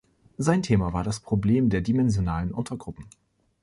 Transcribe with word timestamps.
Sein 0.39 0.63
Thema 0.63 0.93
war 0.93 1.03
das 1.03 1.19
Problem 1.19 1.69
der 1.69 1.81
dimensionalen 1.81 2.51
Untergruppen. 2.51 3.05